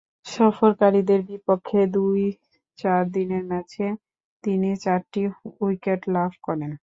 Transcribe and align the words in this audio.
সফরকারীদের 0.27 1.19
বিপক্ষে 1.29 1.79
দুটি 1.93 2.27
চার 2.79 3.01
দিনের 3.15 3.43
ম্যাচে 3.51 3.85
তিনি 4.43 4.69
চারটি 4.83 5.21
উইকেট 5.61 6.01
লাভ 6.15 6.31
করেন। 6.43 6.71